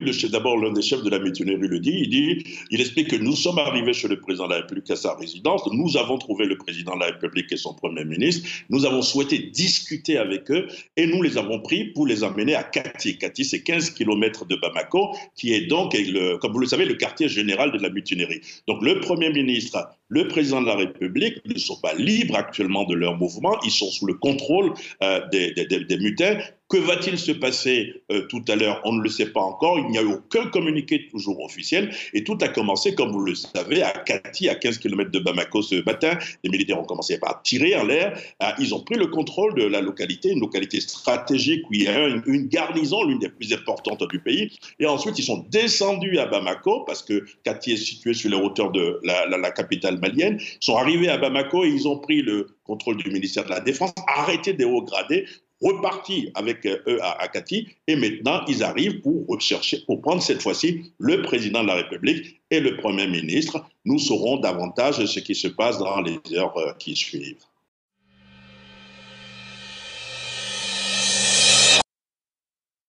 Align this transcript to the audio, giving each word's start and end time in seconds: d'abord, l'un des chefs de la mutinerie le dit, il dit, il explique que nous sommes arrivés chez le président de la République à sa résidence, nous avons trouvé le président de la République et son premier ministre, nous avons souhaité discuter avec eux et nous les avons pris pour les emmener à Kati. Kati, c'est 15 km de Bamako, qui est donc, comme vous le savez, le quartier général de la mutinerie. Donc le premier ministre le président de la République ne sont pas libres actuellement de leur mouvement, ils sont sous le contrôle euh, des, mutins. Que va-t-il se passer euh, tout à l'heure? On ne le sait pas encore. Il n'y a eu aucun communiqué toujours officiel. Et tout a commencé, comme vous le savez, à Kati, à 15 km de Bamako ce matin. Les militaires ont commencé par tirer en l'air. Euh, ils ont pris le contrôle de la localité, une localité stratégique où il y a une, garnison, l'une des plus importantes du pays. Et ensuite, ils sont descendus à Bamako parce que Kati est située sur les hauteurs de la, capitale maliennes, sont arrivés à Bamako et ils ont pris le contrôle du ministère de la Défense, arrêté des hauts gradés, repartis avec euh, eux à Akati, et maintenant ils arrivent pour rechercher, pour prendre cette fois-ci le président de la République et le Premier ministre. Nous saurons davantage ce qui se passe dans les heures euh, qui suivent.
d'abord, 0.00 0.58
l'un 0.58 0.72
des 0.72 0.82
chefs 0.82 1.02
de 1.02 1.10
la 1.10 1.18
mutinerie 1.18 1.68
le 1.68 1.80
dit, 1.80 2.00
il 2.02 2.10
dit, 2.10 2.44
il 2.70 2.80
explique 2.80 3.08
que 3.08 3.16
nous 3.16 3.34
sommes 3.34 3.58
arrivés 3.58 3.94
chez 3.94 4.08
le 4.08 4.20
président 4.20 4.44
de 4.44 4.50
la 4.50 4.56
République 4.56 4.90
à 4.90 4.96
sa 4.96 5.14
résidence, 5.14 5.62
nous 5.72 5.96
avons 5.96 6.18
trouvé 6.18 6.44
le 6.44 6.58
président 6.58 6.94
de 6.94 7.00
la 7.00 7.06
République 7.06 7.50
et 7.50 7.56
son 7.56 7.74
premier 7.74 8.04
ministre, 8.04 8.46
nous 8.68 8.84
avons 8.84 9.02
souhaité 9.02 9.38
discuter 9.38 10.18
avec 10.18 10.50
eux 10.50 10.66
et 10.96 11.06
nous 11.06 11.22
les 11.22 11.38
avons 11.38 11.60
pris 11.60 11.84
pour 11.84 12.06
les 12.06 12.24
emmener 12.24 12.54
à 12.54 12.62
Kati. 12.62 13.16
Kati, 13.18 13.44
c'est 13.44 13.62
15 13.62 13.90
km 13.90 14.44
de 14.44 14.56
Bamako, 14.56 15.16
qui 15.34 15.54
est 15.54 15.66
donc, 15.66 15.96
comme 16.40 16.52
vous 16.52 16.60
le 16.60 16.66
savez, 16.66 16.84
le 16.84 16.94
quartier 16.94 17.28
général 17.28 17.72
de 17.72 17.78
la 17.78 17.88
mutinerie. 17.88 18.40
Donc 18.68 18.82
le 18.82 19.00
premier 19.00 19.30
ministre 19.30 19.88
le 20.08 20.28
président 20.28 20.62
de 20.62 20.66
la 20.66 20.76
République 20.76 21.44
ne 21.46 21.58
sont 21.58 21.80
pas 21.80 21.94
libres 21.94 22.36
actuellement 22.36 22.84
de 22.84 22.94
leur 22.94 23.16
mouvement, 23.16 23.58
ils 23.64 23.70
sont 23.70 23.90
sous 23.90 24.06
le 24.06 24.14
contrôle 24.14 24.72
euh, 25.02 25.20
des, 25.30 25.98
mutins. 25.98 26.38
Que 26.68 26.78
va-t-il 26.78 27.16
se 27.16 27.30
passer 27.30 28.02
euh, 28.10 28.26
tout 28.26 28.42
à 28.48 28.56
l'heure? 28.56 28.80
On 28.84 28.92
ne 28.92 29.00
le 29.00 29.08
sait 29.08 29.30
pas 29.30 29.40
encore. 29.40 29.78
Il 29.78 29.86
n'y 29.86 29.98
a 29.98 30.02
eu 30.02 30.14
aucun 30.14 30.46
communiqué 30.48 31.06
toujours 31.08 31.40
officiel. 31.44 31.94
Et 32.12 32.24
tout 32.24 32.36
a 32.40 32.48
commencé, 32.48 32.92
comme 32.92 33.12
vous 33.12 33.20
le 33.20 33.36
savez, 33.36 33.82
à 33.82 33.92
Kati, 33.92 34.48
à 34.48 34.56
15 34.56 34.78
km 34.78 35.12
de 35.12 35.20
Bamako 35.20 35.62
ce 35.62 35.84
matin. 35.84 36.18
Les 36.42 36.50
militaires 36.50 36.80
ont 36.80 36.84
commencé 36.84 37.20
par 37.20 37.40
tirer 37.42 37.76
en 37.76 37.84
l'air. 37.84 38.18
Euh, 38.42 38.46
ils 38.58 38.74
ont 38.74 38.80
pris 38.80 38.96
le 38.96 39.06
contrôle 39.06 39.54
de 39.54 39.62
la 39.62 39.80
localité, 39.80 40.30
une 40.30 40.40
localité 40.40 40.80
stratégique 40.80 41.62
où 41.70 41.74
il 41.74 41.84
y 41.84 41.88
a 41.88 42.08
une, 42.08 42.48
garnison, 42.48 43.04
l'une 43.04 43.20
des 43.20 43.28
plus 43.28 43.52
importantes 43.52 44.02
du 44.10 44.18
pays. 44.18 44.50
Et 44.80 44.86
ensuite, 44.86 45.16
ils 45.20 45.24
sont 45.24 45.46
descendus 45.48 46.18
à 46.18 46.26
Bamako 46.26 46.80
parce 46.80 47.04
que 47.04 47.24
Kati 47.44 47.74
est 47.74 47.76
située 47.76 48.14
sur 48.14 48.28
les 48.28 48.36
hauteurs 48.36 48.72
de 48.72 48.98
la, 49.04 49.50
capitale 49.52 50.00
maliennes, 50.00 50.40
sont 50.58 50.76
arrivés 50.76 51.08
à 51.10 51.16
Bamako 51.16 51.64
et 51.64 51.68
ils 51.68 51.86
ont 51.86 51.98
pris 51.98 52.22
le 52.22 52.48
contrôle 52.64 52.96
du 52.96 53.08
ministère 53.10 53.44
de 53.44 53.50
la 53.50 53.60
Défense, 53.60 53.92
arrêté 54.08 54.52
des 54.52 54.64
hauts 54.64 54.82
gradés, 54.82 55.26
repartis 55.62 56.30
avec 56.34 56.66
euh, 56.66 56.78
eux 56.86 57.02
à 57.02 57.22
Akati, 57.22 57.68
et 57.86 57.96
maintenant 57.96 58.44
ils 58.46 58.62
arrivent 58.62 59.00
pour 59.00 59.26
rechercher, 59.26 59.82
pour 59.86 60.00
prendre 60.00 60.22
cette 60.22 60.42
fois-ci 60.42 60.92
le 60.98 61.22
président 61.22 61.62
de 61.62 61.68
la 61.68 61.74
République 61.74 62.40
et 62.50 62.60
le 62.60 62.76
Premier 62.76 63.06
ministre. 63.06 63.64
Nous 63.84 63.98
saurons 63.98 64.38
davantage 64.38 65.04
ce 65.04 65.20
qui 65.20 65.34
se 65.34 65.48
passe 65.48 65.78
dans 65.78 66.00
les 66.00 66.18
heures 66.34 66.56
euh, 66.58 66.72
qui 66.78 66.94
suivent. 66.96 67.44